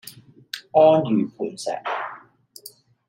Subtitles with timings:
[0.73, 1.69] 安如磐石